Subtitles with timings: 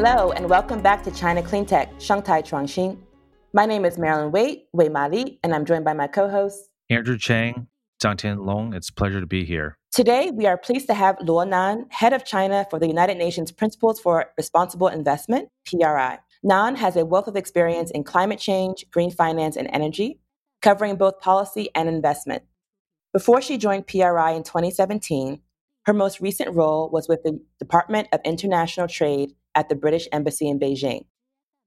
[0.00, 2.96] Hello, and welcome back to China Clean Tech, Shanghai Chuangxin.
[3.52, 7.18] My name is Marilyn Wei, Wei Ma Li, and I'm joined by my co-host, Andrew
[7.18, 7.66] Chang,
[8.00, 8.74] Zhangtian Long.
[8.74, 9.76] It's a pleasure to be here.
[9.90, 13.50] Today, we are pleased to have Luo Nan, head of China for the United Nations
[13.50, 16.20] Principles for Responsible Investment, PRI.
[16.44, 20.20] Nan has a wealth of experience in climate change, green finance, and energy,
[20.62, 22.44] covering both policy and investment.
[23.12, 25.40] Before she joined PRI in 2017,
[25.86, 30.48] her most recent role was with the Department of International Trade at the British Embassy
[30.48, 31.06] in Beijing,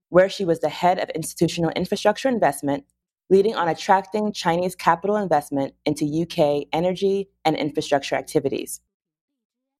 [0.07, 2.85] where she was the head of institutional infrastructure investment,
[3.29, 8.79] leading on attracting Chinese capital investment into UK energy and infrastructure activities.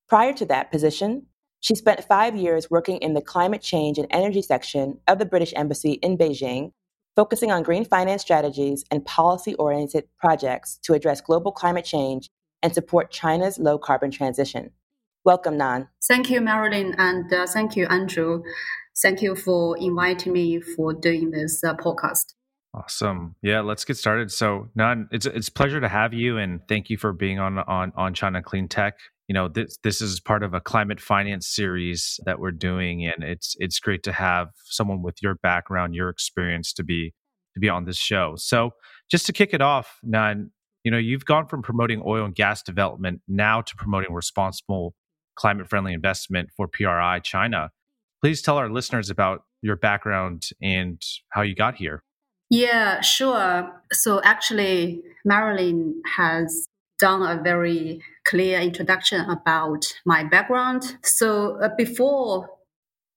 [0.10, 1.28] Prior to that position,
[1.62, 5.54] she spent five years working in the climate change and energy section of the British
[5.56, 6.74] Embassy in Beijing,
[7.16, 12.30] focusing on green finance strategies and policy oriented projects to address global climate change
[12.62, 14.72] and support China's low carbon transition.
[15.24, 15.88] Welcome, Nan.
[16.08, 18.42] Thank you, Marilyn, and uh, thank you, Andrew.
[19.04, 22.34] Thank you for inviting me for doing this uh, podcast.
[22.74, 23.36] Awesome.
[23.44, 24.32] Yeah, let's get started.
[24.32, 27.60] So, Nan, it's it's a pleasure to have you, and thank you for being on
[27.60, 28.96] on on China Clean Tech.
[29.28, 33.24] You know, this this is part of a climate finance series that we're doing, and
[33.24, 37.14] it's it's great to have someone with your background, your experience, to be
[37.54, 38.34] to be on this show.
[38.38, 38.72] So,
[39.12, 40.50] just to kick it off, Nan,
[40.84, 44.96] you know, you've gone from promoting oil and gas development now to promoting responsible
[45.36, 47.72] climate friendly investment for PRI China.
[48.22, 52.04] Please tell our listeners about your background and how you got here.
[52.50, 53.72] Yeah, sure.
[53.94, 56.68] So actually, Marilyn has
[57.00, 60.98] done a very clear introduction about my background.
[61.04, 62.50] So uh, before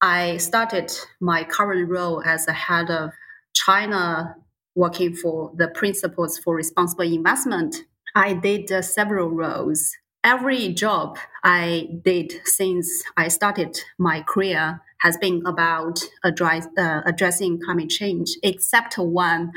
[0.00, 3.10] I started my current role as a head of
[3.54, 4.36] China
[4.74, 7.76] working for the Principles for Responsible Investment,
[8.14, 15.18] I did uh, several roles every job I did since I started my career has
[15.18, 19.52] been about address, uh, addressing climate change, except one,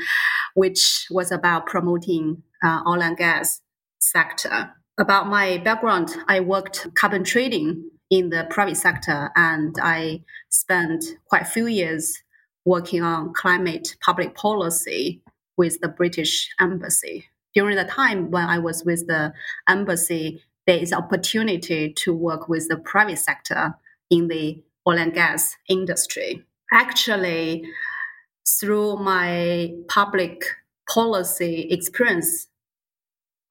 [0.54, 3.62] which was about promoting uh, oil and gas
[3.98, 4.70] sector.
[4.98, 11.42] About my background, I worked carbon trading in the private sector, and I spent quite
[11.42, 12.22] a few years
[12.66, 15.22] working on climate public policy
[15.56, 17.26] with the British Embassy.
[17.54, 19.32] During the time when I was with the
[19.66, 23.74] embassy, there is opportunity to work with the private sector
[24.10, 26.44] in the oil and gas industry.
[26.70, 27.64] Actually,
[28.60, 30.44] through my public
[30.86, 32.48] policy experience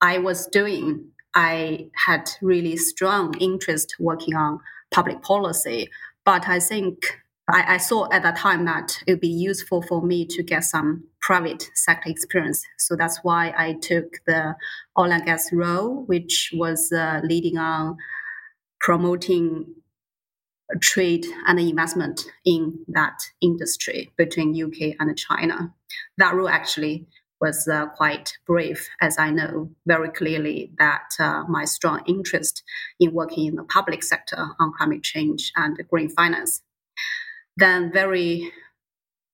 [0.00, 4.60] I was doing, I had really strong interest working on
[4.92, 5.90] public policy.
[6.24, 7.18] But I think
[7.50, 10.62] I, I saw at that time that it would be useful for me to get
[10.62, 12.64] some private sector experience.
[12.78, 14.54] So that's why I took the
[14.98, 17.96] oil and gas role, which was uh, leading on
[18.80, 19.74] promoting
[20.80, 25.72] trade and investment in that industry between UK and China.
[26.18, 27.06] That role actually
[27.40, 32.62] was uh, quite brief, as I know very clearly that uh, my strong interest
[32.98, 36.62] in working in the public sector on climate change and green finance
[37.58, 38.52] then very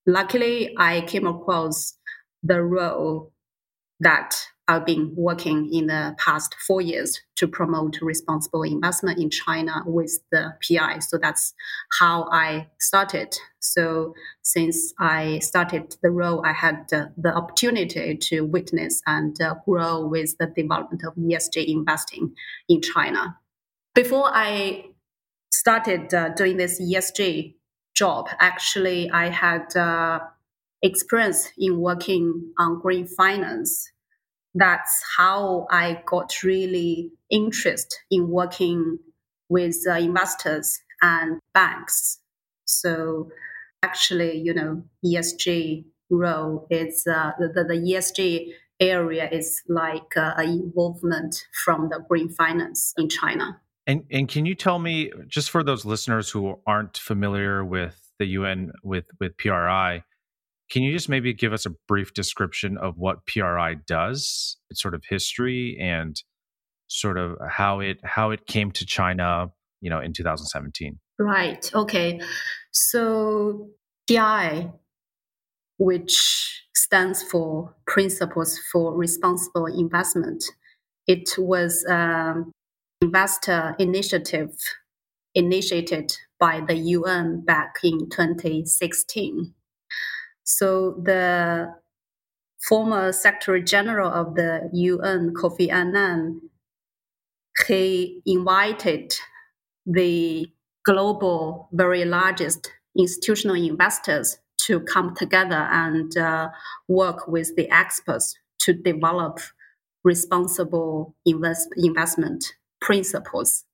[0.07, 1.97] luckily I came across
[2.43, 3.33] the role
[4.01, 4.35] that
[4.67, 10.21] I've been working in the past four years to promote responsible investment in China with
[10.33, 11.01] the PI.
[11.01, 11.53] So that's
[12.01, 13.37] how I started.
[13.61, 19.57] So since I started the role, I had uh, the opportunity to witness and uh,
[19.67, 22.35] grow with the development of ESG investing
[22.69, 23.37] in China.
[23.95, 24.87] Before I
[25.53, 27.55] started uh, doing this ESG
[27.95, 28.29] job.
[28.41, 30.21] Actually, I had uh,
[30.83, 33.91] experience in working on green finance.
[34.55, 38.99] That's how I got really interest in working
[39.49, 42.21] with uh, investors and banks.
[42.65, 43.31] So
[43.83, 51.47] actually, you know, ESG role is uh, the, the, ESG area is like uh, involvement
[51.65, 53.61] from the green finance in China.
[53.87, 58.27] And and can you tell me just for those listeners who aren't familiar with the
[58.27, 60.05] UN with with PRI,
[60.71, 64.95] can you just maybe give us a brief description of what PRI does, its sort
[64.95, 66.21] of history and
[66.89, 69.49] sort of how it how it came to China,
[69.81, 70.99] you know, in 2017?
[71.19, 71.71] Right.
[71.75, 72.21] Okay.
[72.73, 73.69] So
[74.09, 74.73] PRI,
[75.79, 80.43] which stands for Principles for Responsible Investment,
[81.07, 82.51] it was um,
[83.01, 84.51] investor initiative
[85.35, 89.55] initiated by the UN back in 2016.
[90.45, 91.75] So the
[92.69, 96.41] former Secretary General of the UN, Kofi Annan,
[97.67, 99.15] he invited
[99.87, 100.47] the
[100.85, 106.49] global, very largest institutional investors to come together and uh,
[106.89, 109.41] work with the experts to develop
[110.05, 112.45] responsible invest- investment
[112.85, 113.65] principles.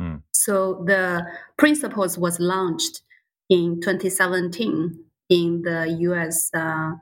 [0.00, 0.22] Mm.
[0.32, 1.26] So the
[1.58, 3.02] principles was launched
[3.50, 6.50] in 2017 in the U.S.
[6.54, 6.92] Uh,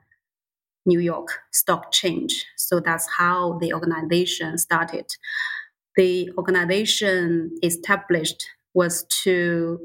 [0.87, 2.47] New York Stock Exchange.
[2.57, 5.07] So that's how the organization started.
[5.95, 9.79] The organization established was to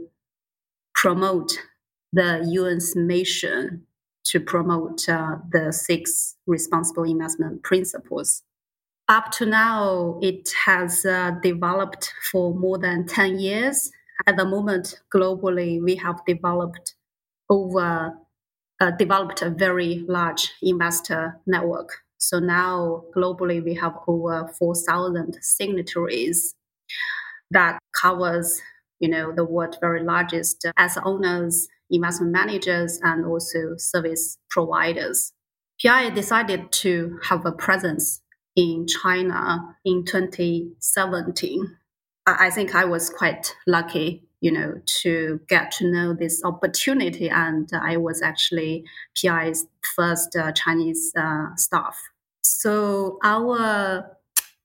[0.96, 1.52] promote
[2.14, 3.86] the UN's mission
[4.24, 8.44] to promote uh, the six responsible investment principles.
[9.10, 13.90] Up to now, it has uh, developed for more than 10 years.
[14.26, 16.96] At the moment, globally, we have developed
[17.50, 18.14] over
[18.80, 21.90] uh, developed a very large investor network.
[22.18, 26.54] So now globally we have over 4,000 signatories
[27.50, 28.62] that covers,
[29.00, 35.32] you know, the world very largest asset owners, investment managers, and also service providers.
[35.82, 38.22] PI decided to have a presence
[38.58, 41.78] in China in 2017.
[42.26, 47.30] I think I was quite lucky you know, to get to know this opportunity.
[47.30, 49.66] And I was actually PI's
[49.96, 51.98] first uh, Chinese uh, staff.
[52.42, 54.18] So our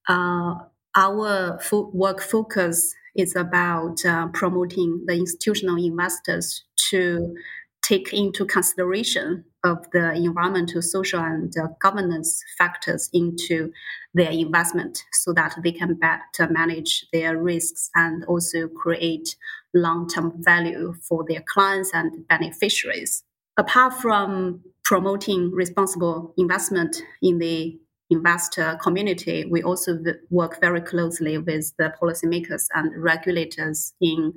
[0.08, 0.54] uh,
[0.94, 7.34] our fo- work focus is about uh, promoting the institutional investors to
[7.82, 13.72] take into consideration of the environmental, social, and uh, governance factors into
[14.14, 19.36] their investment so that they can better manage their risks and also create
[19.74, 23.24] long-term value for their clients and beneficiaries.
[23.56, 27.78] Apart from promoting responsible investment in the
[28.10, 29.98] investor community, we also
[30.30, 34.32] work very closely with the policymakers and regulators in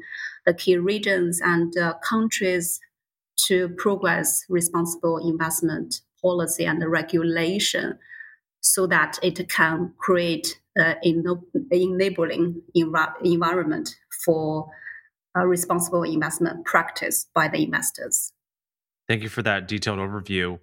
[0.46, 2.80] the key regions and uh, countries
[3.48, 7.98] to progress responsible investment policy and regulation
[8.62, 10.96] so that it can create an
[11.72, 13.96] enabling environment
[14.26, 14.68] for
[15.36, 18.32] a responsible investment practice by the investors.
[19.08, 20.60] Thank you for that detailed overview.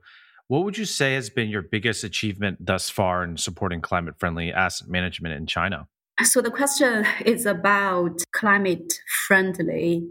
[0.48, 4.52] What would you say has been your biggest achievement thus far in supporting climate friendly
[4.52, 5.88] asset management in China?
[6.24, 8.92] So, the question is about climate
[9.26, 10.08] friendly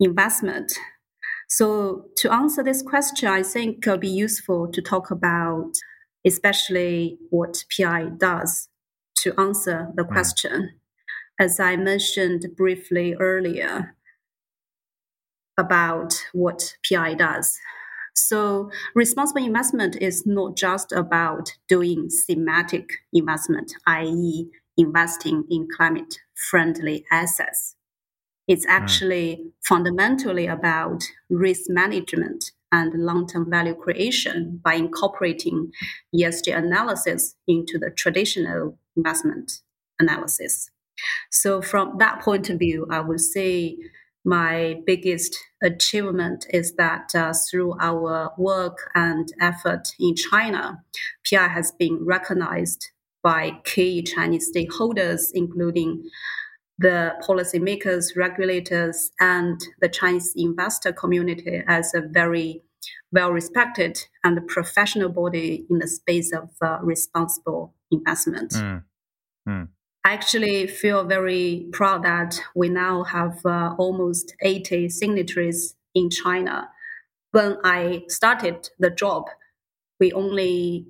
[0.00, 0.72] investment.
[1.48, 5.72] So, to answer this question, I think it'll be useful to talk about
[6.26, 8.68] especially what PI does
[9.18, 10.12] to answer the hmm.
[10.12, 10.52] question.
[10.52, 10.68] Mm.
[11.38, 13.94] As I mentioned briefly earlier
[15.58, 17.58] about what PI does.
[18.14, 26.18] So, responsible investment is not just about doing thematic investment, i.e., investing in climate
[26.50, 27.76] friendly assets.
[28.48, 28.70] It's hmm.
[28.70, 29.52] actually mm.
[29.66, 35.70] fundamentally about risk management and long term value creation by incorporating
[36.14, 39.60] ESG analysis into the traditional investment
[39.98, 40.70] analysis.
[41.30, 43.76] So, from that point of view, I would say
[44.24, 50.82] my biggest achievement is that uh, through our work and effort in China,
[51.30, 52.90] PI has been recognized
[53.22, 56.08] by key Chinese stakeholders, including
[56.78, 62.62] the policymakers, regulators, and the Chinese investor community as a very
[63.12, 68.52] well respected and professional body in the space of uh, responsible investment.
[68.52, 68.84] Mm.
[69.48, 69.68] Mm.
[70.04, 76.68] I actually feel very proud that we now have uh, almost 80 signatories in China.
[77.32, 79.24] When I started the job,
[79.98, 80.86] we only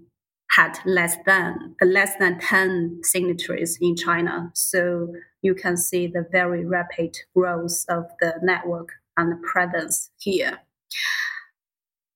[0.50, 4.50] had less than less than 10 signatories in China.
[4.54, 5.12] So
[5.46, 10.58] you can see the very rapid growth of the network and presence here.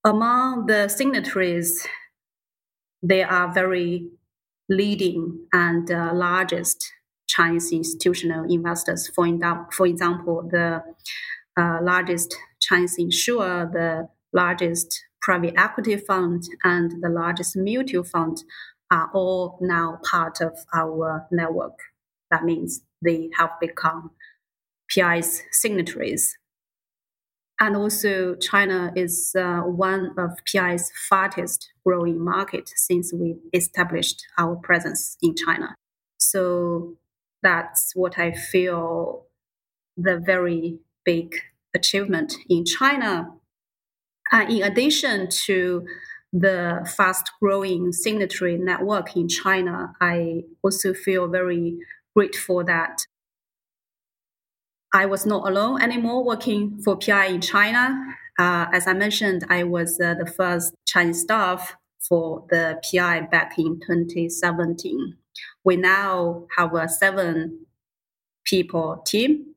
[0.05, 1.87] Among the signatories,
[3.03, 4.09] they are very
[4.69, 6.93] leading and uh, largest
[7.29, 9.09] Chinese institutional investors.
[9.15, 9.27] For,
[9.73, 10.83] for example, the
[11.57, 14.89] uh, largest Chinese insurer, the largest
[15.23, 18.43] private equity fund, and the largest mutual fund
[18.91, 21.79] are all now part of our network.
[22.31, 24.11] That means they have become
[24.89, 26.37] PI's signatories.
[27.63, 34.57] And also, China is uh, one of PI's fastest growing market since we established our
[34.57, 35.75] presence in China.
[36.19, 36.97] So
[37.43, 39.27] that's what I feel
[39.97, 41.35] the very big
[41.75, 43.29] achievement in China.
[44.33, 45.85] Uh, in addition to
[46.33, 51.79] the fast growing signatory network in China, I also feel very
[52.15, 53.07] grateful that
[54.93, 58.17] I was not alone anymore working for PI in China.
[58.39, 61.77] Uh, as I mentioned, I was uh, the first Chinese staff
[62.09, 65.17] for the PI back in 2017.
[65.65, 67.67] We now have a seven
[68.45, 69.55] people team,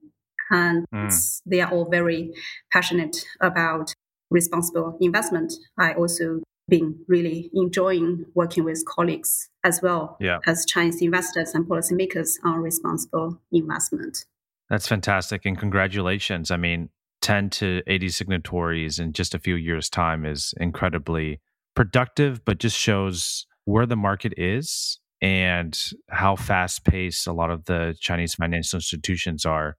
[0.51, 1.41] and mm.
[1.45, 2.31] they are all very
[2.71, 3.93] passionate about
[4.29, 5.53] responsible investment.
[5.79, 10.39] I also been really enjoying working with colleagues as well yeah.
[10.47, 14.25] as Chinese investors and policymakers on responsible investment.
[14.69, 15.45] That's fantastic.
[15.45, 16.51] And congratulations.
[16.51, 16.89] I mean,
[17.21, 21.41] 10 to 80 signatories in just a few years' time is incredibly
[21.75, 25.79] productive, but just shows where the market is and
[26.09, 29.77] how fast paced a lot of the Chinese financial institutions are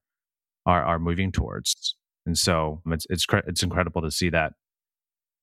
[0.66, 1.96] are, are moving towards.
[2.24, 4.54] And so it's it's it's incredible to see that.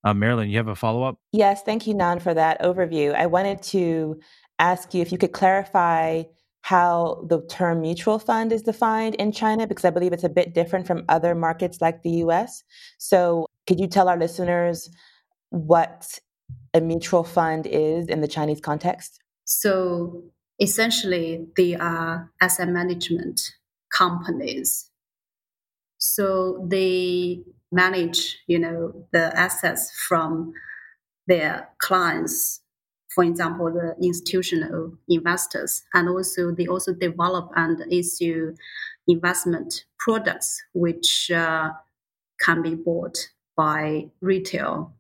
[0.03, 1.17] Uh, Marilyn, you have a follow up?
[1.31, 3.13] Yes, thank you, Nan, for that overview.
[3.13, 4.19] I wanted to
[4.57, 6.23] ask you if you could clarify
[6.61, 10.53] how the term mutual fund is defined in China, because I believe it's a bit
[10.53, 12.63] different from other markets like the US.
[12.97, 14.89] So, could you tell our listeners
[15.49, 16.19] what
[16.73, 19.19] a mutual fund is in the Chinese context?
[19.45, 20.23] So,
[20.59, 23.41] essentially, they are asset management
[23.91, 24.89] companies.
[25.97, 30.53] So, they manage, you know, the assets from
[31.27, 32.61] their clients
[33.13, 38.55] for example, the institutional investors, and also they also develop and issue
[39.07, 41.71] investment products which uh,
[42.39, 43.17] can be bought
[43.57, 44.93] by retail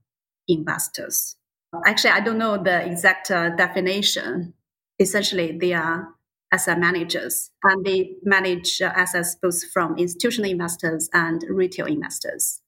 [0.47, 1.37] investors.
[1.85, 4.53] Actually, I don't know the exact uh, definition.
[4.99, 6.09] Essentially, they are
[6.51, 12.60] asset managers and they manage uh, assets both from institutional investors and retail investors.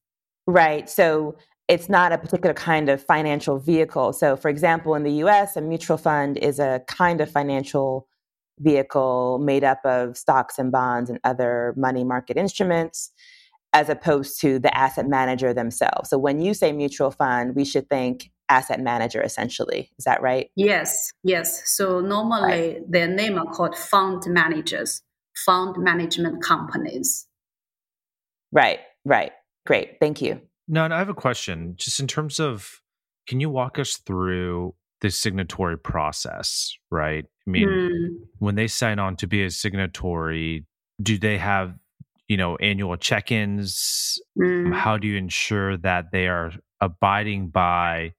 [0.48, 0.90] Right.
[0.90, 1.36] So
[1.68, 4.14] it's not a particular kind of financial vehicle.
[4.14, 8.08] So, for example, in the US, a mutual fund is a kind of financial
[8.60, 13.12] vehicle made up of stocks and bonds and other money market instruments,
[13.72, 16.10] as opposed to the asset manager themselves.
[16.10, 19.90] So, when you say mutual fund, we should think asset manager essentially.
[19.98, 20.50] Is that right?
[20.58, 21.64] Yes, yes.
[21.72, 22.92] So, normally right.
[22.92, 25.02] their name are called fund managers,
[25.46, 27.26] fund management companies.
[28.52, 29.32] Right, right.
[29.66, 29.98] Great.
[30.00, 30.42] Thank you.
[30.68, 31.76] No, and I have a question.
[31.78, 32.82] Just in terms of,
[33.28, 36.74] can you walk us through the signatory process?
[36.90, 37.26] Right.
[37.26, 38.08] I mean, mm.
[38.40, 40.66] when they sign on to be a signatory,
[41.02, 41.76] do they have
[42.28, 44.20] you know annual check-ins?
[44.40, 44.74] Mm.
[44.74, 48.14] How do you ensure that they are abiding by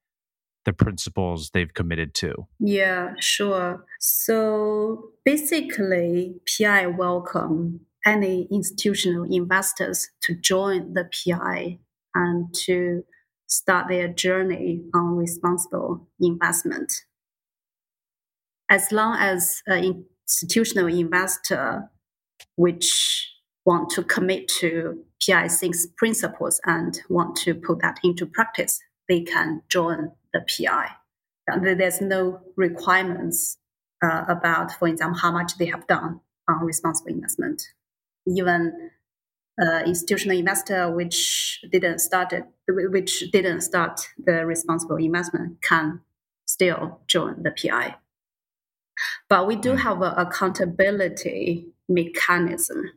[0.65, 2.47] the principles they've committed to?
[2.59, 3.85] Yeah, sure.
[4.01, 11.79] So basically, PI welcome any institutional investors to join the PI
[12.15, 13.05] and to
[13.47, 16.93] start their journey on responsible investment.
[18.71, 21.91] As long as an institutional investor
[22.57, 23.31] which
[23.65, 29.21] want to commit to PI six principles and want to put that into practice, they
[29.21, 30.89] can join the PI.
[31.63, 33.59] There's no requirements
[34.03, 37.63] uh, about, for example, how much they have done on responsible investment.
[38.27, 38.91] Even
[39.61, 46.01] uh, institutional investor which didn't start it, which didn't start the responsible investment can
[46.47, 47.97] still join the PI.
[49.29, 49.79] But we do hmm.
[49.79, 52.93] have an accountability mechanism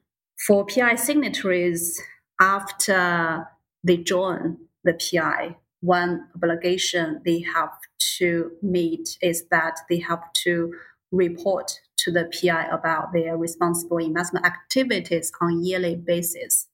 [0.46, 2.02] for PI signatories
[2.40, 3.48] after
[3.84, 5.56] they join the PI.
[5.82, 7.72] One obligation they have
[8.18, 10.74] to meet is that they have to
[11.12, 16.68] report to the PI about their responsible investment activities on yearly basis.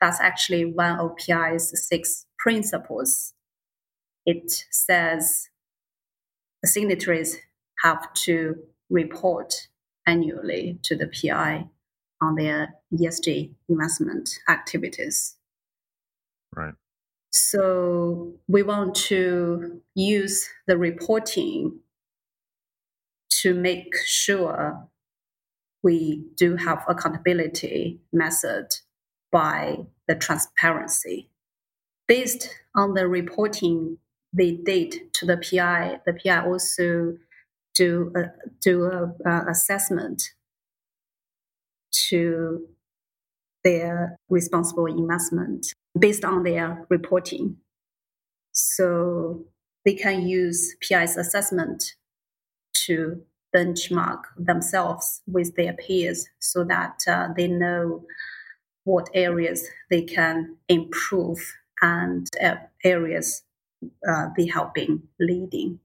[0.00, 3.32] That's actually one of PI's six principles.
[4.24, 5.48] It says
[6.62, 7.38] the signatories
[7.82, 8.56] have to
[8.90, 9.68] report
[10.06, 11.66] annually to the PI
[12.20, 15.36] on their ESG investment activities.
[16.54, 16.74] Right.
[17.30, 21.80] So we want to use the reporting
[23.42, 24.88] to make sure
[25.82, 28.66] we do have accountability method
[29.30, 29.76] by
[30.08, 31.30] the transparency.
[32.08, 33.98] Based on the reporting
[34.32, 37.16] they did to the PI, the PI also
[37.74, 38.24] do a,
[38.62, 40.22] do a, a assessment
[42.08, 42.66] to
[43.64, 45.66] their responsible investment
[45.98, 47.56] based on their reporting.
[48.52, 49.44] So
[49.84, 51.94] they can use PI's assessment
[52.84, 53.22] to
[53.54, 58.04] benchmark themselves with their peers so that uh, they know
[58.84, 61.38] what areas they can improve
[61.82, 63.42] and uh, areas
[64.08, 65.80] uh, they have been leading.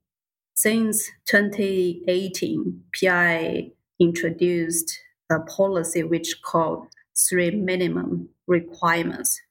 [0.53, 4.99] Since 2018, PI introduced
[5.31, 9.41] a policy which called three minimum requirements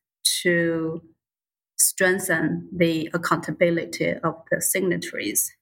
[0.42, 1.02] to
[1.78, 5.52] strengthen the accountability of the signatories.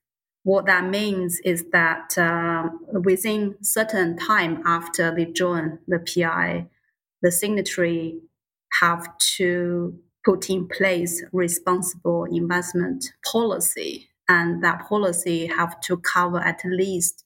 [0.49, 6.65] What that means is that uh, within certain time after they join the PI,
[7.21, 8.19] the signatory
[8.81, 9.93] have to
[10.25, 17.23] put in place responsible investment policy and that policy have to cover at least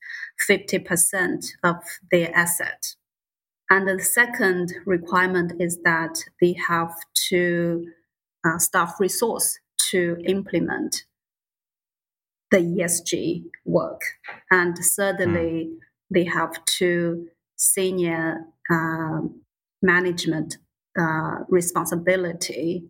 [0.50, 1.78] 50% of
[2.12, 2.94] their asset.
[3.70, 6.94] And the second requirement is that they have
[7.30, 7.88] to
[8.44, 9.60] uh, staff resource
[9.92, 11.06] to implement
[12.54, 14.02] the ESG work.
[14.52, 15.70] And thirdly, mm.
[16.14, 19.22] they have to senior uh,
[19.82, 20.58] management
[20.98, 22.86] uh, responsibility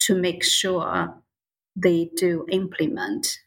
[0.00, 1.14] to make sure
[1.76, 3.38] they do implement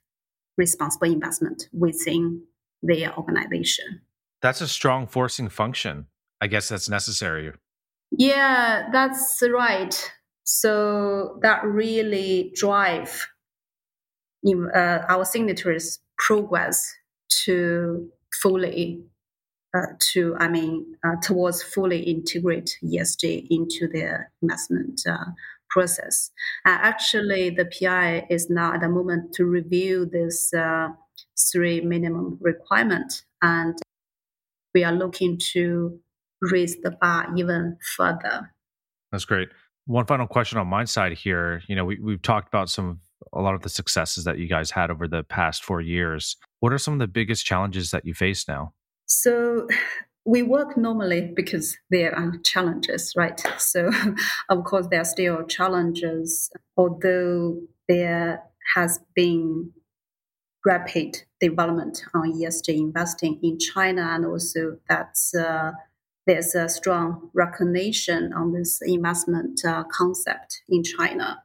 [0.57, 2.43] responsible investment within
[2.81, 4.01] their organization.
[4.41, 6.07] That's a strong forcing function.
[6.39, 7.51] I guess that's necessary.
[8.11, 10.13] Yeah, that's right.
[10.43, 13.27] So that really drive
[14.45, 16.93] uh, our signatories progress
[17.45, 18.09] to
[18.41, 19.03] fully
[19.75, 25.25] uh, to I mean uh, towards fully integrate ESG into their investment uh,
[25.69, 26.31] process.
[26.65, 30.87] actually, the PI is now at the moment to review this uh,
[31.51, 33.77] three minimum requirement, and
[34.73, 35.99] we are looking to
[36.41, 38.53] raise the bar even further.
[39.11, 39.49] That's great.
[39.85, 41.61] One final question on my side here.
[41.67, 43.01] You know, we, we've talked about some
[43.33, 46.37] a lot of the successes that you guys had over the past four years.
[46.59, 48.73] What are some of the biggest challenges that you face now?
[49.05, 49.67] So,
[50.25, 53.41] we work normally because there are challenges, right?
[53.57, 53.91] So,
[54.49, 58.43] of course, there are still challenges, although there
[58.75, 59.71] has been
[60.65, 65.71] rapid development on ESG investing in China, and also that's uh,
[66.25, 71.41] there's a strong recognition on this investment uh, concept in China.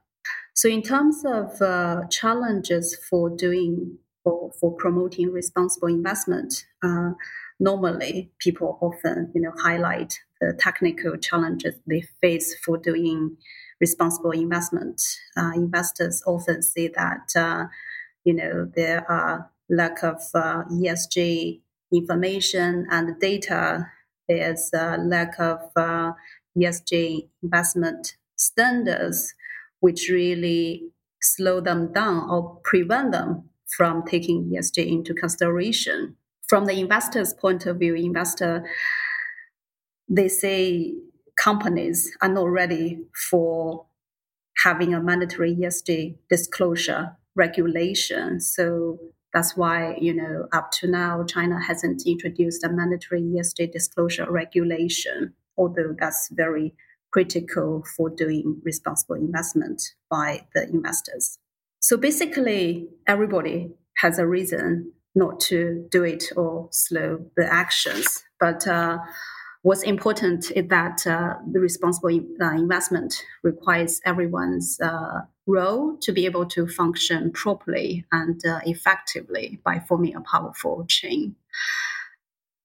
[0.55, 7.13] So, in terms of uh, challenges for doing for, for promoting responsible investment, uh,
[7.59, 13.37] normally people often you know highlight the technical challenges they face for doing
[13.81, 15.01] responsible investment.
[15.37, 17.67] Uh, investors often say that uh,
[18.25, 21.61] you know there are lack of uh, ESG
[21.93, 23.87] information and data.
[24.29, 26.13] There's a lack of uh,
[26.57, 29.35] ESG investment standards,
[29.83, 30.91] which really
[31.21, 36.17] slow them down or prevent them from taking ESG into consideration
[36.53, 38.63] from the investor's point of view, investor
[40.07, 40.93] they say
[41.35, 42.99] companies are not ready
[43.31, 43.87] for
[44.63, 48.39] having a mandatory ESG disclosure regulation.
[48.39, 48.99] So
[49.33, 55.33] that's why, you know, up to now, China hasn't introduced a mandatory ESG disclosure regulation,
[55.57, 56.75] although that's very
[57.13, 61.39] critical for doing responsible investment by the investors.
[61.81, 68.25] So basically, everybody has a reason not to do it or slow the actions.
[68.41, 68.99] But uh,
[69.63, 76.25] what's important is that uh, the responsible uh, investment requires everyone's uh, role to be
[76.25, 81.35] able to function properly and uh, effectively by forming a powerful chain.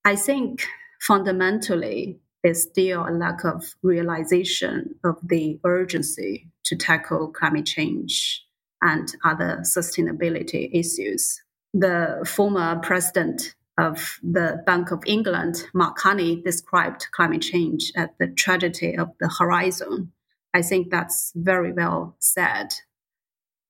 [0.05, 0.65] I think
[1.01, 8.43] fundamentally, there's still a lack of realization of the urgency to tackle climate change
[8.81, 11.41] and other sustainability issues
[11.73, 18.27] the former president of the Bank of England, Mark Carney, described climate change as the
[18.27, 20.11] tragedy of the horizon.
[20.53, 22.73] I think that's very well said.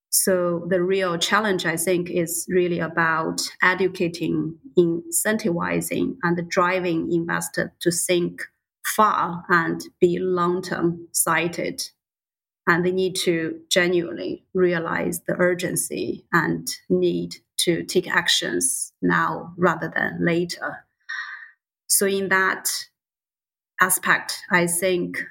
[0.09, 7.91] So the real challenge, I think, is really about educating, incentivizing, and driving investors to
[7.91, 8.43] think
[8.87, 11.83] far and be long-term sighted.
[12.67, 19.91] And they need to genuinely realize the urgency and need to take actions now rather
[19.93, 20.85] than later.
[21.87, 22.69] So, in that
[23.79, 25.23] aspect, I think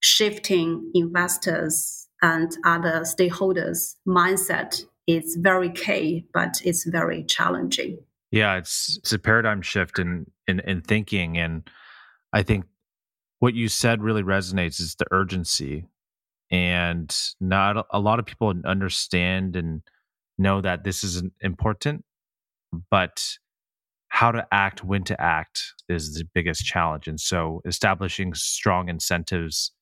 [0.00, 7.98] shifting investors and other stakeholders' mindset is very key, but it's very challenging.
[8.30, 11.68] Yeah, it's it's a paradigm shift in in, in thinking, and
[12.36, 12.66] I think
[13.38, 15.88] what you said really resonates is the urgency,
[16.50, 19.80] and not a lot of people understand and
[20.36, 22.04] know that this is important,
[22.90, 23.38] but
[24.08, 27.08] how to act, when to act is the biggest challenge.
[27.08, 29.72] And so establishing strong incentives,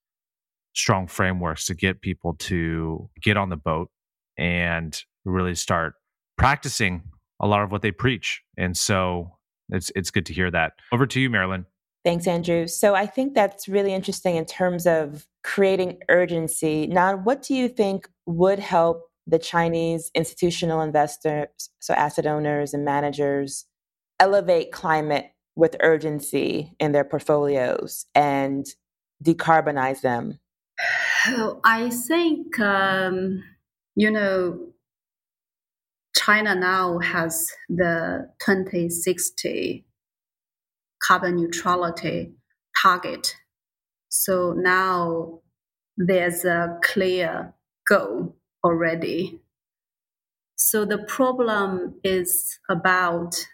[0.75, 3.91] strong frameworks to get people to get on the boat
[4.39, 5.95] and really start
[6.39, 7.03] practicing
[7.41, 8.43] a lot of what they preach.
[8.57, 9.39] And so
[9.71, 10.75] it's it's good to hear that.
[10.93, 11.67] Over to you, Marilyn.
[12.05, 12.67] Thanks, Andrew.
[12.67, 16.87] So I think that's really interesting in terms of creating urgency.
[16.87, 22.85] Now, what do you think would help the Chinese institutional investors, so asset owners and
[22.85, 23.65] managers,
[24.21, 28.67] elevate climate with urgency in their portfolios and
[29.25, 30.41] decarbonize them?
[31.65, 33.43] I think, um,
[33.97, 34.61] you know,
[36.15, 39.87] China now has the 2060
[41.07, 42.33] carbon neutrality
[42.81, 43.37] target.
[44.09, 45.41] So now
[45.97, 47.55] there's a clear
[47.89, 49.41] goal already.
[50.57, 53.47] So the problem is about,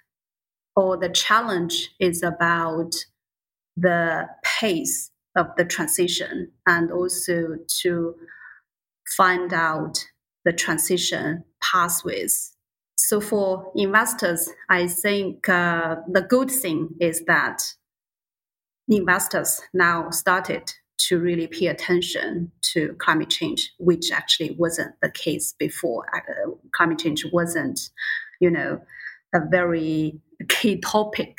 [0.77, 2.95] or the challenge is about
[3.77, 8.15] the pace of the transition and also to
[9.17, 10.05] find out
[10.45, 12.53] the transition pathways.
[13.03, 17.63] So for investors, I think uh, the good thing is that
[18.89, 20.75] investors now started
[21.09, 26.05] to really pay attention to climate change, which actually wasn't the case before.
[26.15, 27.81] Uh, climate change wasn't,
[28.39, 28.83] you know,
[29.35, 31.39] a very key topic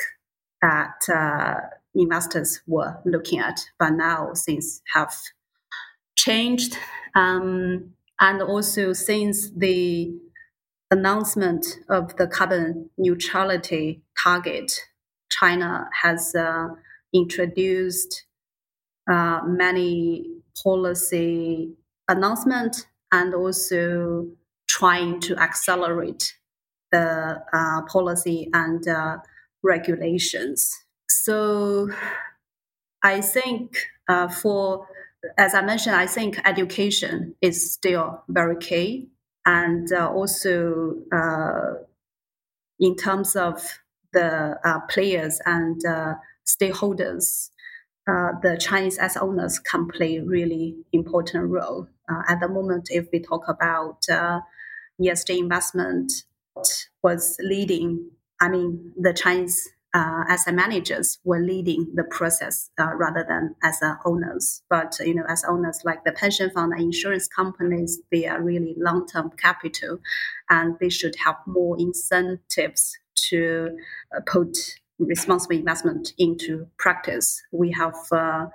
[0.63, 1.59] that uh,
[1.93, 5.13] investors were looking at, but now things have
[6.15, 6.75] changed.
[7.13, 10.11] Um, and also since the
[10.91, 14.71] announcement of the carbon neutrality target,
[15.29, 16.67] China has uh,
[17.13, 18.25] introduced
[19.09, 20.25] uh, many
[20.63, 21.73] policy
[22.07, 24.27] announcements and also
[24.67, 26.37] trying to accelerate
[26.91, 29.17] the uh, policy and uh,
[29.63, 30.83] regulations.
[31.09, 31.89] So
[33.03, 33.77] I think
[34.07, 34.87] uh, for,
[35.37, 39.09] as I mentioned, I think education is still very key.
[39.45, 41.73] And uh, also uh,
[42.79, 43.79] in terms of
[44.13, 45.81] the uh, players and
[46.45, 47.49] stakeholders,
[48.05, 51.87] the Chinese as owners can play really important role.
[52.27, 54.01] at the moment, if we talk about
[55.01, 56.11] ESG investment,
[57.01, 63.25] was leading, I mean, the Chinese uh, asset managers were leading the process uh, rather
[63.27, 64.63] than as uh, owners.
[64.69, 68.75] But you know, as owners like the pension fund and insurance companies, they are really
[68.77, 69.99] long-term capital,
[70.49, 72.97] and they should have more incentives
[73.29, 73.77] to
[74.15, 74.57] uh, put
[74.97, 77.41] responsible investment into practice.
[77.51, 78.45] We have uh,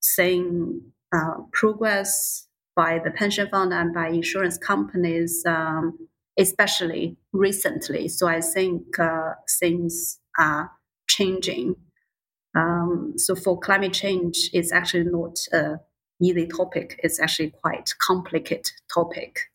[0.00, 2.46] seen uh, progress
[2.76, 5.42] by the pension fund and by insurance companies.
[5.46, 8.08] Um, especially recently.
[8.08, 10.72] So I think uh, things are
[11.08, 11.76] changing.
[12.56, 15.80] Um, so for climate change, it's actually not a
[16.20, 16.98] easy topic.
[17.02, 19.50] It's actually quite complicated topic.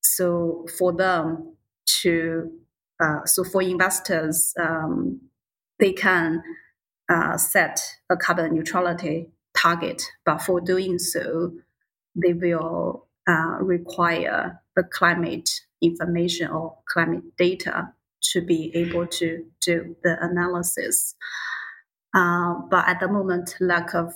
[0.00, 1.56] So for them
[2.02, 2.50] to,
[3.00, 5.20] uh, so for investors, um,
[5.78, 6.42] they can
[7.08, 11.52] uh, set a carbon neutrality target, but for doing so,
[12.14, 15.48] they will uh, require the climate
[15.80, 17.92] information or climate data
[18.32, 21.14] to be able to do the analysis.
[22.14, 24.12] Uh, but at the moment, lack of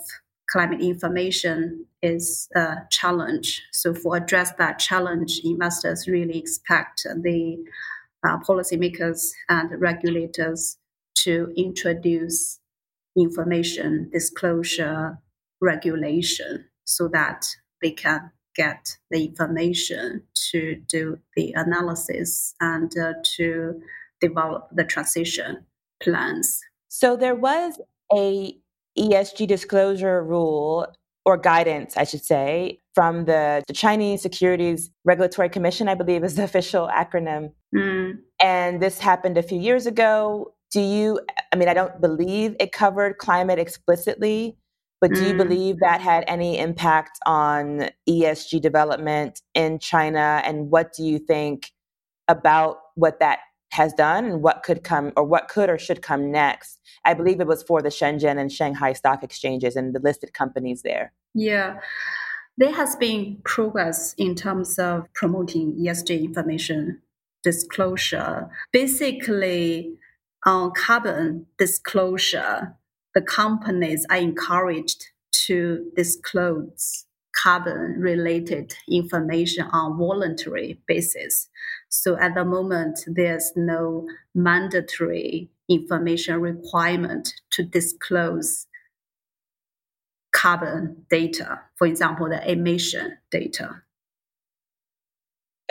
[0.51, 3.63] climate information is a challenge.
[3.73, 7.57] So for address that challenge, investors really expect the
[8.27, 10.79] uh, policymakers and regulators
[11.17, 12.61] to introduce
[13.17, 15.19] information disclosure
[15.61, 17.47] regulation so that
[17.83, 23.81] they can get the information to do the analysis and uh, to
[24.21, 25.65] develop the transition
[26.03, 26.61] plans.
[26.89, 27.81] So there was
[28.13, 28.57] a
[28.99, 30.87] ESG disclosure rule
[31.25, 36.37] or guidance, I should say, from the, the Chinese Securities Regulatory Commission, I believe is
[36.37, 37.53] the official acronym.
[37.75, 38.19] Mm.
[38.41, 40.55] And this happened a few years ago.
[40.71, 41.21] Do you,
[41.53, 44.57] I mean, I don't believe it covered climate explicitly,
[45.01, 45.39] but do you mm.
[45.39, 50.41] believe that had any impact on ESG development in China?
[50.45, 51.73] And what do you think
[52.29, 53.41] about what that
[53.73, 56.81] has done and what could come or what could or should come next?
[57.05, 60.83] I believe it was for the Shenzhen and Shanghai stock exchanges and the listed companies
[60.83, 61.13] there.
[61.35, 61.81] Yeah.
[62.57, 67.03] There has been progress in terms of promoting ESG information
[67.43, 68.49] disclosure.
[68.73, 69.93] Basically,
[70.47, 72.75] on carbon disclosure,
[73.17, 75.07] the companies are encouraged
[75.47, 81.49] to disclose carbon related information on voluntary basis.
[81.89, 88.67] So at the moment, there's no mandatory information requirement to disclose
[90.35, 93.81] carbon data, for example, the emission data.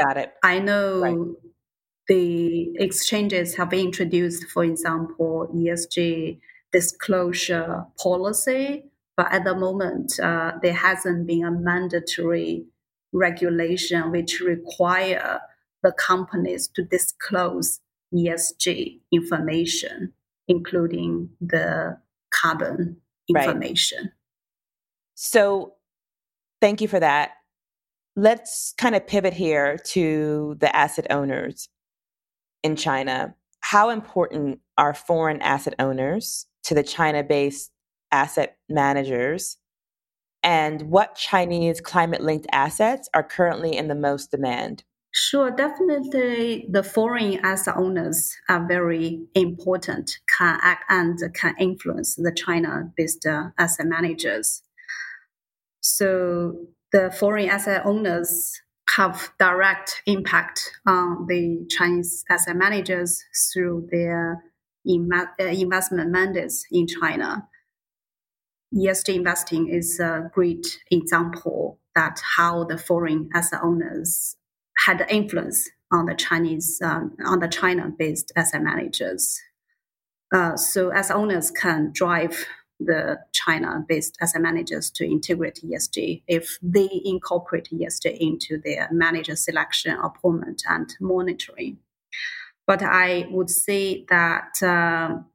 [0.04, 0.34] Got it.
[0.44, 1.18] I know right.
[2.08, 6.40] the exchanges have introduced, for example, ESG
[6.76, 8.84] disclosure policy,
[9.16, 12.66] but at the moment, uh, there hasn't been a mandatory
[13.14, 15.40] regulation which require
[15.84, 17.80] the companies to disclose
[18.14, 20.12] ESG information,
[20.50, 21.98] including the
[22.34, 22.98] carbon
[23.30, 24.02] information.
[24.02, 24.12] Right.
[25.14, 25.76] So,
[26.60, 27.32] thank you for that.
[28.18, 31.70] Let's kind of pivot here to the asset owners
[32.64, 33.34] in China.
[33.62, 37.72] How important are foreign asset owners to the China based
[38.12, 39.58] asset managers?
[40.44, 44.84] And what Chinese climate linked assets are currently in the most demand?
[45.12, 52.34] Sure, definitely the foreign asset owners are very important, can act and can influence the
[52.36, 54.62] China based uh, asset managers.
[55.80, 58.62] So the foreign asset owners
[58.98, 63.24] have direct impact on the Chinese asset managers
[63.54, 64.44] through their
[64.86, 67.48] investment mandates in China.
[68.74, 74.36] ESG investing is a great example that how the foreign asset owners
[74.86, 79.40] had influence on the Chinese um, on the China-based asset managers.
[80.34, 82.46] Uh, so asset owners can drive
[82.80, 89.98] the China-based asset managers to integrate ESG if they incorporate ESG into their manager selection,
[89.98, 91.78] appointment, and monitoring.
[92.68, 95.26] But I would say that um,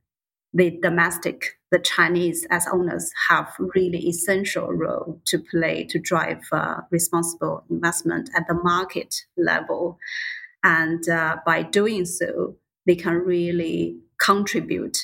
[0.52, 6.80] the domestic, the Chinese as owners have really essential role to play to drive uh,
[6.90, 9.98] responsible investment at the market level.
[10.64, 14.98] And uh, by doing so, they can really contribute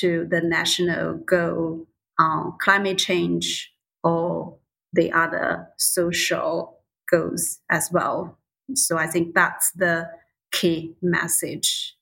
[0.00, 1.86] to the national goal
[2.18, 3.72] on climate change
[4.02, 4.56] or
[4.92, 8.38] the other social goals as well.
[8.74, 10.08] So I think that's the
[10.52, 11.96] key message.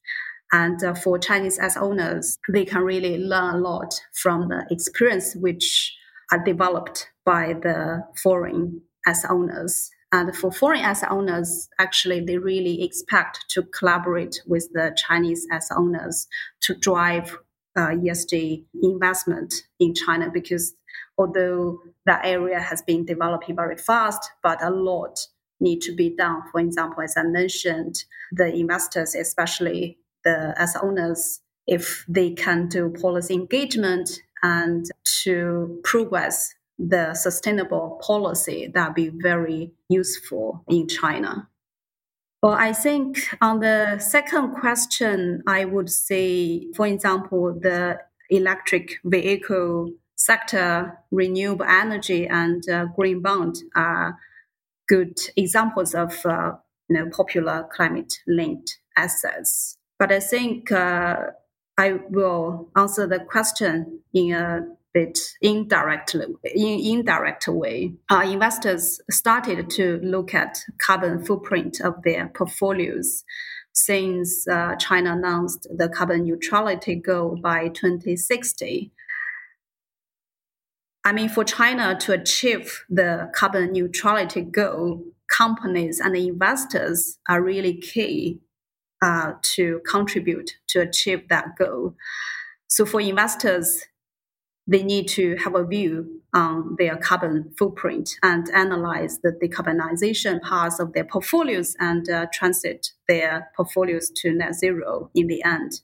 [0.53, 5.37] And uh, for Chinese as owners, they can really learn a lot from the experience
[5.37, 5.97] which
[6.33, 9.91] are developed by the foreign as owners.
[10.13, 15.69] And for foreign as owners, actually, they really expect to collaborate with the Chinese as
[15.77, 16.27] owners
[16.63, 17.39] to drive
[17.77, 20.75] uh, ESG investment in China because
[21.17, 25.19] although that area has been developing very fast, but a lot
[25.61, 26.43] need to be done.
[26.51, 32.91] For example, as I mentioned, the investors, especially the as owners, if they can do
[32.91, 34.11] policy engagement
[34.43, 34.87] and
[35.23, 41.49] to progress the sustainable policy, that'd be very useful in China.
[42.43, 47.99] Well, I think on the second question, I would say, for example, the
[48.31, 54.19] electric vehicle sector, renewable energy, and uh, green bond are
[54.91, 56.53] good examples of uh,
[56.89, 59.79] you know popular climate linked assets.
[59.99, 61.17] But I think uh,
[61.79, 67.95] I will answer the question in a bit indirectly, in indirect way.
[68.11, 73.23] Uh, investors started to look at carbon footprint of their portfolios
[73.73, 78.91] since uh, China announced the carbon neutrality goal by 2060.
[81.05, 87.75] I mean, for China to achieve the carbon neutrality goal, companies and investors are really
[87.75, 88.41] key
[89.03, 91.95] uh, to contribute to achieve that goal.
[92.67, 93.85] So for investors,
[94.67, 100.79] they need to have a view on their carbon footprint and analyze the decarbonization parts
[100.79, 105.81] of their portfolios and uh, transit their portfolios to net zero in the end.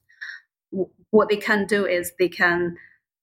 [1.11, 2.76] what they can do is they can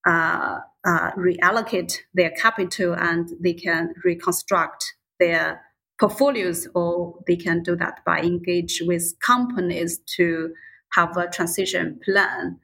[0.06, 5.62] uh, uh, reallocate their capital and they can reconstruct their
[6.00, 10.54] portfolios, or they can do that by engage with companies to
[10.94, 12.60] have a transition plan.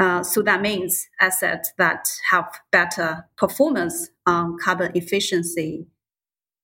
[0.00, 5.86] Uh, so that means assets that have better performance on carbon efficiency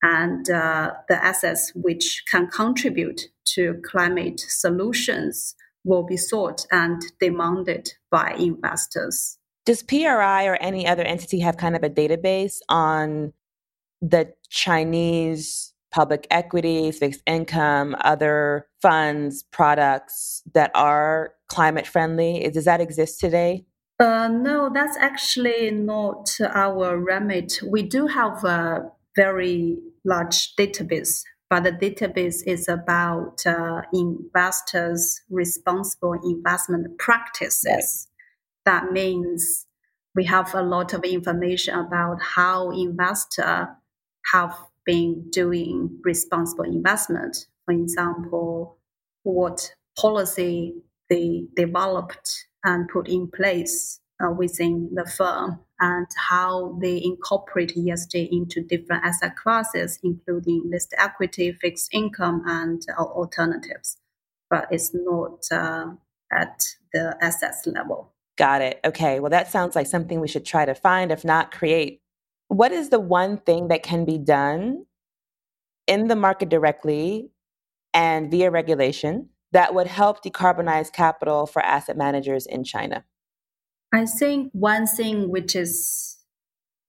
[0.02, 7.92] and uh, the assets which can contribute to climate solutions will be sought and demanded
[8.10, 9.38] by investors.
[9.66, 13.32] Does PRI or any other entity have kind of a database on
[14.00, 22.48] the Chinese public equities, fixed income, other funds, products that are climate friendly?
[22.52, 23.64] Does that exist today?
[23.98, 27.60] Uh, no, that's actually not our remit.
[27.66, 36.14] We do have a very large database, but the database is about uh, investors' responsible
[36.24, 38.08] investment practices.
[38.64, 39.66] That means
[40.14, 43.68] we have a lot of information about how investors
[44.32, 47.46] have been doing responsible investment.
[47.64, 48.78] For example,
[49.22, 50.74] what policy
[51.08, 58.28] they developed and put in place uh, within the firm and how they incorporate ESG
[58.30, 63.96] into different asset classes, including listed equity, fixed income, and uh, alternatives.
[64.50, 65.92] But it's not uh,
[66.30, 68.12] at the assets level.
[68.40, 68.80] Got it.
[68.86, 69.20] Okay.
[69.20, 72.00] Well, that sounds like something we should try to find, if not create.
[72.48, 74.86] What is the one thing that can be done
[75.86, 77.32] in the market directly
[77.92, 83.04] and via regulation that would help decarbonize capital for asset managers in China?
[83.92, 86.16] I think one thing which is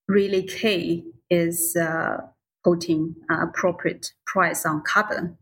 [0.08, 2.20] really key is uh,
[2.64, 5.38] putting appropriate price on carbon,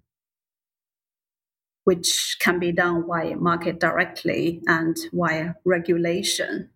[1.90, 6.70] which can be done via market directly and via regulation.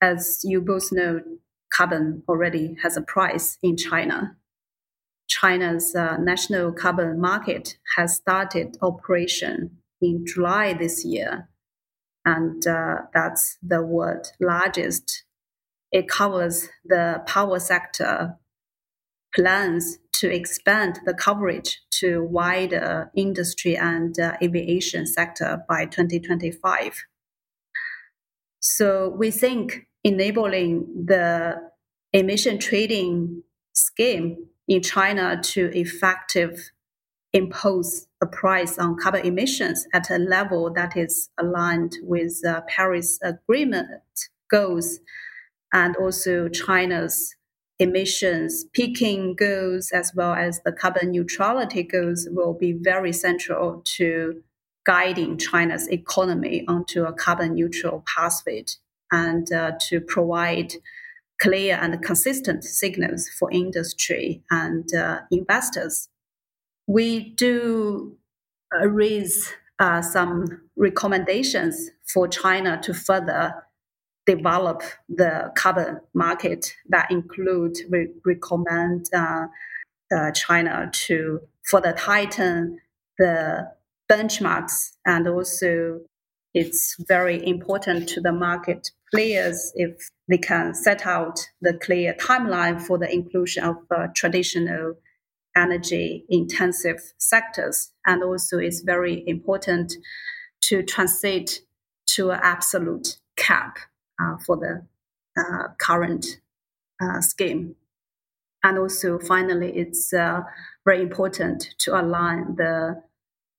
[0.00, 1.20] As you both know,
[1.70, 4.38] carbon already has a price in China.
[5.28, 11.50] China's uh, national carbon market has started operation in July this year
[12.24, 15.24] and uh, that's the world largest.
[15.92, 18.38] It covers the power sector
[19.34, 27.04] plans to expand the coverage to wider industry and uh, aviation sector by 2025.
[28.60, 31.56] So we think enabling the
[32.12, 36.70] emission trading scheme in China to effective
[37.32, 43.18] impose a price on carbon emissions at a level that is aligned with the Paris
[43.22, 43.86] Agreement
[44.50, 44.98] goals
[45.72, 47.36] and also China's
[47.80, 54.42] emissions peaking goals as well as the carbon neutrality goals will be very central to
[54.86, 58.64] guiding China's economy onto a carbon neutral pathway
[59.10, 60.74] and uh, to provide
[61.40, 66.08] clear and consistent signals for industry and uh, investors.
[66.86, 68.16] We do
[68.74, 73.54] uh, raise uh, some recommendations for China to further
[74.34, 79.46] develop the carbon market that include we recommend uh,
[80.14, 81.40] uh, China to
[81.70, 82.78] further tighten
[83.18, 83.70] the
[84.10, 86.00] benchmarks and also
[86.52, 92.80] it's very important to the market players if they can set out the clear timeline
[92.80, 94.94] for the inclusion of uh, traditional
[95.56, 97.92] energy intensive sectors.
[98.06, 99.92] And also, it's very important
[100.62, 101.62] to translate
[102.14, 103.78] to an absolute cap
[104.44, 104.86] for the
[105.40, 106.26] uh, current
[107.00, 107.76] uh, scheme.
[108.62, 110.42] And also, finally, it's uh,
[110.84, 113.02] very important to align the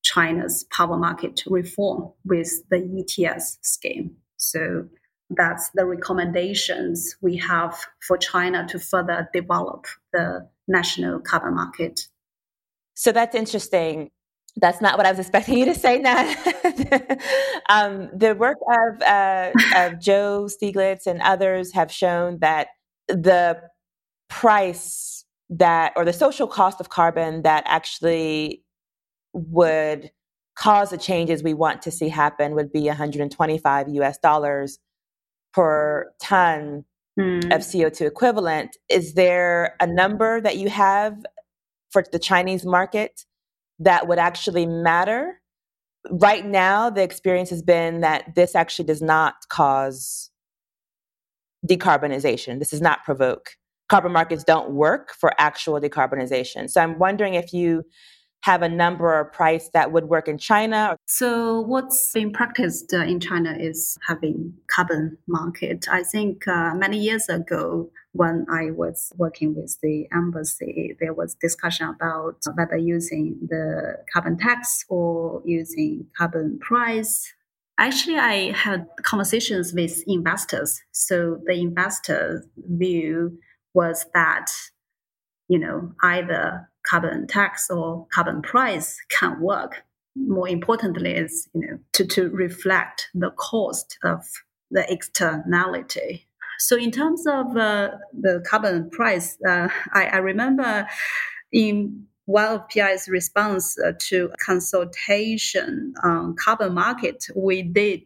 [0.04, 4.16] China's power market reform with the ETS scheme.
[4.38, 4.88] So
[5.30, 12.08] that's the recommendations we have for China to further develop the national carbon market.
[12.96, 14.12] So that's interesting.
[14.58, 16.36] That's not what I was expecting you to say, Nat.
[17.70, 22.68] um, the work of, uh, of Joe Stiglitz and others have shown that
[23.08, 23.62] the
[24.30, 28.64] price that, or the social cost of carbon that actually
[29.34, 30.12] would
[30.56, 34.80] cause the changes we want to see happen would be 125 US dollars
[35.54, 36.86] per ton
[37.20, 37.44] mm.
[37.46, 38.78] of CO2 equivalent.
[38.90, 41.24] Is there a number that you have
[41.90, 43.26] for the Chinese market
[43.82, 45.40] that would actually matter?
[46.10, 50.32] Right now, the experience has been that this actually does not cause
[51.68, 52.60] decarbonization.
[52.60, 53.52] This does not provoke.
[53.90, 56.70] Carbon markets don't work for actual decarbonization.
[56.70, 57.84] So I'm wondering if you
[58.44, 60.98] have a number or price that would work in China?
[61.08, 65.88] So what's been practiced uh, in China is having carbon market.
[65.90, 71.36] I think uh, many years ago, when I was working with the embassy, there was
[71.36, 77.34] discussion about whether using the carbon tax or using carbon price.
[77.78, 80.82] Actually, I had conversations with investors.
[80.92, 83.40] So the investor view
[83.74, 84.52] was that,
[85.48, 89.84] you know, either carbon tax or carbon price can work.
[90.16, 94.28] More importantly, is you know to, to reflect the cost of
[94.70, 96.28] the externality.
[96.62, 100.88] So in terms of uh, the carbon price, uh, I, I, remember
[101.52, 108.02] in one of PRI's response uh, to consultation on carbon market, we did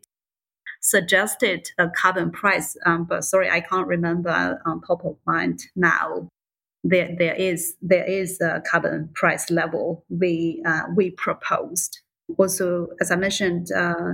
[0.79, 6.29] suggested a carbon price, um, but sorry, I can't remember on top of mind now
[6.85, 11.99] there there is there is a carbon price level we uh, we proposed.
[12.37, 14.13] Also, as I mentioned uh,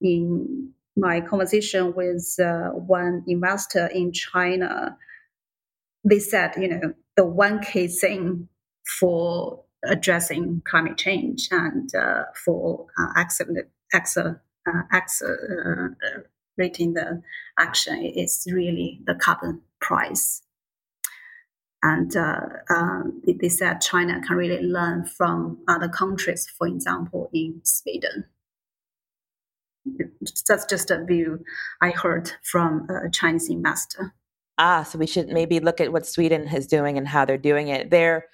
[0.00, 4.96] in my conversation with uh, one investor in China,
[6.04, 8.48] they said, you know, the one key thing
[9.00, 15.94] for addressing climate change and uh, for uh, accelerate, uh, accelerating
[16.94, 17.22] the
[17.58, 20.42] action is really the carbon price.
[21.82, 22.40] And uh,
[22.70, 28.24] uh, they said China can really learn from other countries, for example, in Sweden.
[30.48, 31.44] That's just a view
[31.80, 34.14] I heard from a Chinese investor.
[34.58, 37.68] Ah, so we should maybe look at what Sweden is doing and how they're doing
[37.68, 37.90] it.
[37.90, 38.26] There,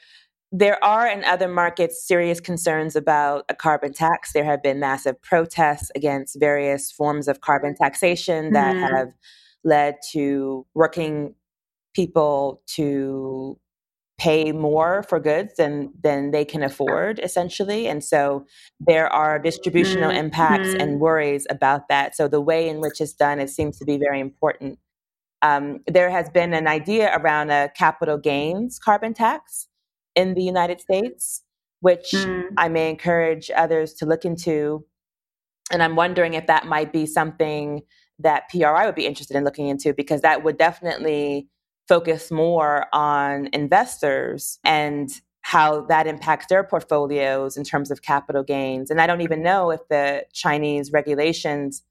[0.52, 4.32] there are in other markets serious concerns about a carbon tax.
[4.32, 8.94] There have been massive protests against various forms of carbon taxation that mm-hmm.
[8.94, 9.12] have
[9.64, 11.34] led to working
[11.94, 13.58] people to
[14.20, 18.44] pay more for goods than than they can afford essentially and so
[18.78, 20.26] there are distributional mm-hmm.
[20.26, 20.98] impacts and mm-hmm.
[20.98, 24.20] worries about that so the way in which it's done it seems to be very
[24.20, 24.78] important
[25.40, 29.68] um, there has been an idea around a capital gains carbon tax
[30.14, 31.42] in the united states
[31.80, 32.44] which mm.
[32.58, 34.84] i may encourage others to look into
[35.72, 37.80] and i'm wondering if that might be something
[38.18, 41.48] that pri would be interested in looking into because that would definitely
[41.90, 45.10] focus more on investors and
[45.40, 48.92] how that impacts their portfolios in terms of capital gains.
[48.92, 51.82] And I don't even know if the Chinese regulations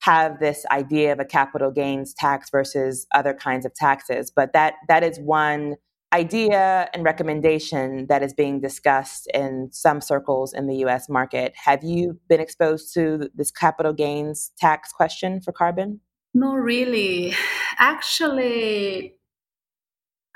[0.00, 4.32] have this idea of a capital gains tax versus other kinds of taxes.
[4.34, 5.76] But that that is one
[6.12, 11.54] idea and recommendation that is being discussed in some circles in the US market.
[11.54, 16.00] Have you been exposed to this capital gains tax question for carbon?
[16.34, 17.34] Not really.
[17.78, 19.17] Actually,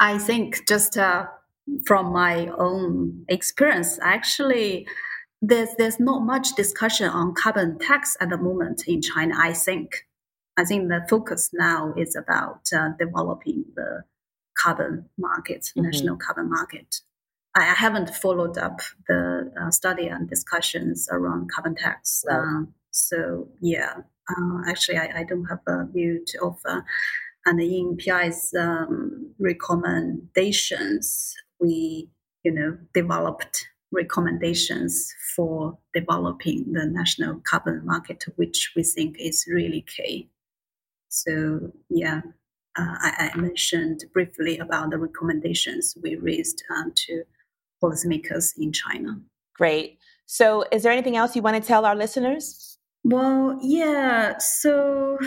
[0.02, 1.26] I think just uh,
[1.86, 4.88] from my own experience, actually,
[5.40, 9.36] there's there's not much discussion on carbon tax at the moment in China.
[9.38, 10.08] I think,
[10.56, 14.02] I think the focus now is about uh, developing the
[14.58, 15.82] carbon market, mm-hmm.
[15.82, 17.00] national carbon market.
[17.54, 22.24] I haven't followed up the uh, study and discussions around carbon tax.
[22.26, 22.38] Right.
[22.38, 23.98] Um, so yeah,
[24.28, 26.84] uh, actually, I, I, don't have a view to offer.
[27.44, 32.08] And in PRI's um, recommendations, we,
[32.44, 39.82] you know, developed recommendations for developing the national carbon market, which we think is really
[39.82, 40.30] key.
[41.08, 42.22] So, yeah,
[42.78, 47.24] uh, I, I, mentioned briefly about the recommendations we raised um, to
[47.82, 49.20] policymakers in China.
[49.54, 49.98] Great.
[50.24, 52.78] So, is there anything else you want to tell our listeners?
[53.04, 54.38] Well, yeah.
[54.38, 55.18] So,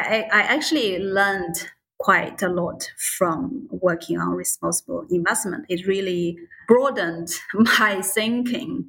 [0.00, 5.66] I, I actually learned quite a lot from working on responsible investment.
[5.68, 8.86] It really broadened my thinking.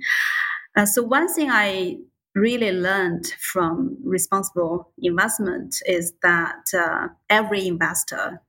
[0.75, 1.97] Uh, so, one thing I
[2.35, 8.41] really learned from responsible investment is that uh, every investor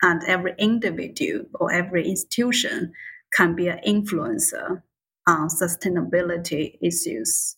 [0.00, 2.92] and every individual or every institution
[3.34, 4.82] can be an influencer
[5.26, 7.56] on sustainability issues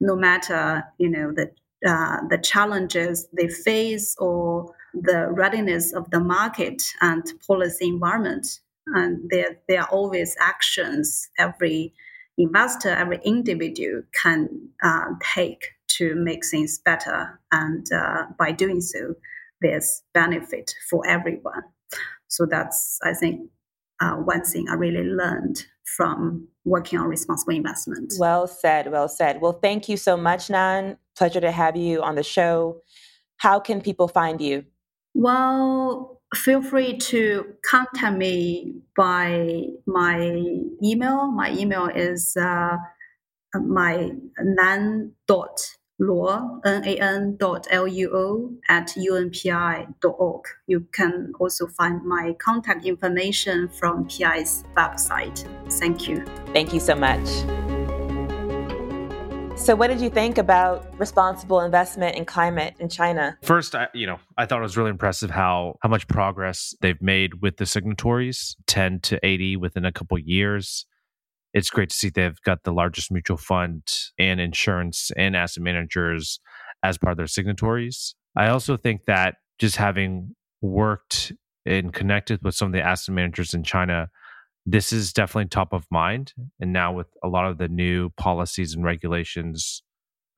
[0.00, 1.50] no matter you know the
[1.86, 8.60] uh, the challenges they face or the readiness of the market and policy environment.
[8.86, 11.92] And there, there are always actions every
[12.38, 14.48] investor, every individual can
[14.82, 17.40] uh, take to make things better.
[17.52, 19.14] And uh, by doing so,
[19.60, 21.62] there's benefit for everyone.
[22.28, 23.50] So that's, I think,
[24.00, 28.12] uh, one thing I really learned from working on responsible investment.
[28.18, 29.40] Well said, well said.
[29.40, 30.98] Well, thank you so much, Nan.
[31.16, 32.80] Pleasure to have you on the show.
[33.38, 34.64] How can people find you?
[35.14, 40.44] Well, feel free to contact me by my
[40.84, 41.30] email.
[41.32, 42.76] My email is uh,
[43.54, 45.60] my nan dot
[46.00, 50.44] luo, N-A-N dot L-U-O at unpri dot org.
[50.66, 55.46] You can also find my contact information from PRI's website.
[55.72, 56.24] Thank you.
[56.52, 57.26] Thank you so much.
[59.58, 63.36] So, what did you think about responsible investment in climate in China?
[63.42, 67.02] First, I, you know, I thought it was really impressive how how much progress they've
[67.02, 70.86] made with the signatories, ten to eighty within a couple years
[71.54, 73.82] it's great to see they've got the largest mutual fund
[74.18, 76.40] and insurance and asset managers
[76.82, 78.14] as part of their signatories.
[78.36, 81.32] I also think that just having worked
[81.66, 84.08] and connected with some of the asset managers in China,
[84.64, 86.32] this is definitely top of mind.
[86.60, 89.82] And now, with a lot of the new policies and regulations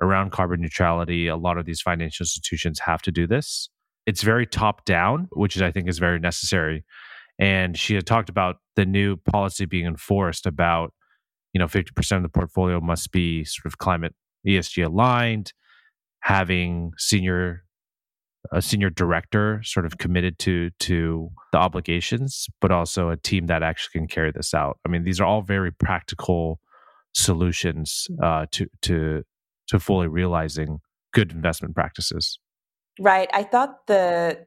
[0.01, 3.69] around carbon neutrality, a lot of these financial institutions have to do this.
[4.07, 6.85] It's very top down, which I think is very necessary.
[7.39, 10.93] And she had talked about the new policy being enforced about
[11.53, 14.15] you know 50% of the portfolio must be sort of climate
[14.47, 15.53] ESG aligned,
[16.21, 17.65] having senior
[18.53, 23.63] a senior director sort of committed to to the obligations, but also a team that
[23.63, 24.79] actually can carry this out.
[24.87, 26.61] I mean, these are all very practical
[27.15, 29.23] solutions uh, to to
[29.69, 30.79] to fully realizing
[31.13, 32.39] good investment practices.
[32.99, 33.29] Right.
[33.33, 34.47] I thought the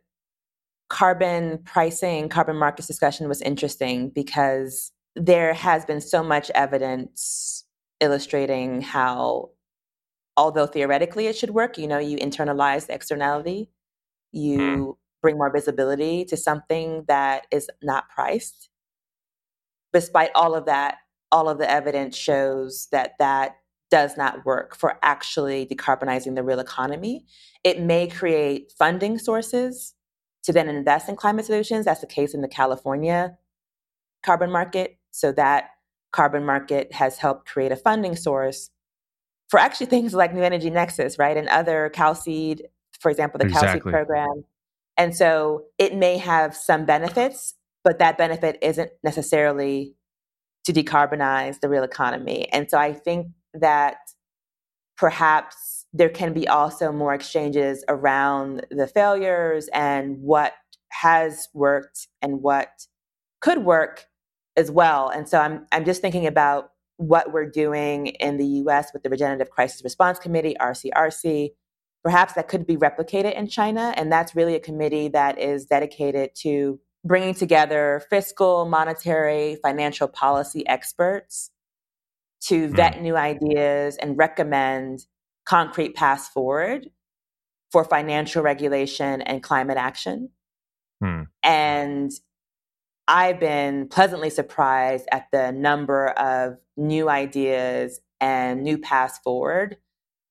[0.90, 7.66] carbon pricing, carbon markets discussion was interesting because there has been so much evidence
[8.00, 9.52] illustrating how,
[10.36, 13.70] although theoretically it should work, you know, you internalize the externality,
[14.32, 14.96] you mm.
[15.22, 18.70] bring more visibility to something that is not priced.
[19.94, 20.98] Despite all of that,
[21.32, 23.58] all of the evidence shows that that
[23.92, 27.26] does not work for actually decarbonizing the real economy.
[27.64, 29.94] It may create funding sources
[30.44, 31.86] to then invest in climate solutions.
[31.86, 33.38] That's the case in the California
[34.24, 34.98] carbon market.
[35.14, 35.70] So that
[36.12, 38.70] carbon market has helped create a funding source
[39.48, 41.38] for actually things like New Energy Nexus, right?
[41.38, 42.62] And other CalSeed,
[43.00, 43.80] for example, the exactly.
[43.80, 44.44] CalSeed program.
[44.98, 47.54] And so it may have some benefits,
[47.84, 49.96] but that benefit isn't necessarily
[50.66, 52.48] to decarbonize the real economy.
[52.52, 53.98] And so I think that
[54.98, 60.54] perhaps there can be also more exchanges around the failures and what
[60.90, 62.88] has worked and what
[63.42, 64.06] could work
[64.56, 65.10] as well.
[65.10, 69.10] And so I'm I'm just thinking about what we're doing in the US with the
[69.10, 71.52] Regenerative Crisis Response Committee, RCRC.
[72.04, 73.94] Perhaps that could be replicated in China.
[73.96, 80.68] And that's really a committee that is dedicated to bringing together fiscal, monetary, financial policy
[80.68, 81.50] experts
[82.48, 82.76] to hmm.
[82.76, 85.06] vet new ideas and recommend
[85.46, 86.90] concrete paths forward
[87.72, 90.30] for financial regulation and climate action.
[91.04, 91.28] Mm.
[91.42, 92.12] And
[93.08, 99.78] I've been pleasantly surprised at the number of new ideas and new paths forward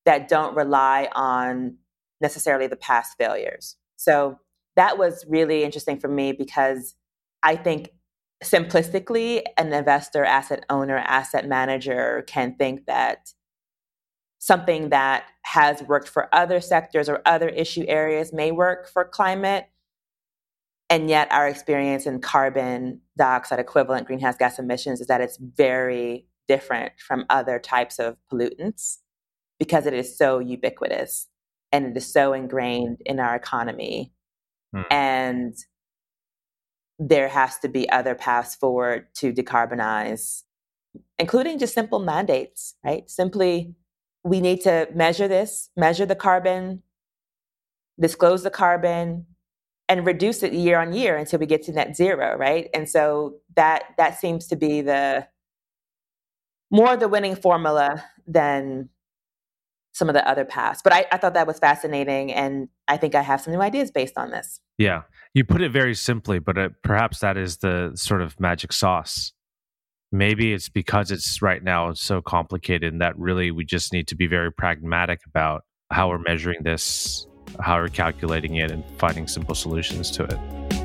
[0.05, 1.77] that don't rely on
[2.19, 3.75] necessarily the past failures.
[3.95, 4.39] So
[4.75, 6.95] that was really interesting for me because
[7.43, 7.89] I think
[8.43, 13.33] simplistically, an investor, asset owner, asset manager can think that
[14.39, 19.67] something that has worked for other sectors or other issue areas may work for climate.
[20.89, 26.27] And yet, our experience in carbon dioxide equivalent greenhouse gas emissions is that it's very
[26.47, 28.97] different from other types of pollutants
[29.59, 31.27] because it is so ubiquitous
[31.71, 34.11] and it is so ingrained in our economy.
[34.73, 34.81] Hmm.
[34.91, 35.55] And
[36.99, 40.43] there has to be other paths forward to decarbonize,
[41.17, 43.09] including just simple mandates, right?
[43.09, 43.73] Simply,
[44.23, 46.83] we need to measure this, measure the carbon,
[47.99, 49.25] disclose the carbon,
[49.89, 52.69] and reduce it year on year until we get to net zero, right?
[52.73, 55.27] And so that that seems to be the
[56.71, 58.89] more the winning formula than
[59.93, 60.81] some of the other paths.
[60.83, 63.91] But I, I thought that was fascinating, and I think I have some new ideas
[63.91, 64.59] based on this.
[64.77, 65.03] Yeah,
[65.33, 69.33] you put it very simply, but it, perhaps that is the sort of magic sauce.
[70.11, 74.15] Maybe it's because it's right now so complicated and that really we just need to
[74.15, 77.25] be very pragmatic about how we're measuring this,
[77.59, 80.82] how we're calculating it, and finding simple solutions to it.